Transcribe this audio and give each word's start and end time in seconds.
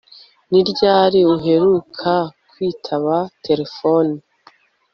Ni 0.49 0.61
ryari 0.69 1.19
uheruka 1.35 2.13
kwitaba 2.49 3.15
terefone 3.45 4.15